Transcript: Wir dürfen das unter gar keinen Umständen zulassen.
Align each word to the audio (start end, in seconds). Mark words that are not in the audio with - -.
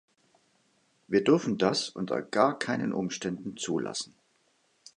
Wir 1.07 1.23
dürfen 1.23 1.59
das 1.59 1.89
unter 1.89 2.23
gar 2.23 2.57
keinen 2.57 2.91
Umständen 2.91 3.55
zulassen. 3.55 4.15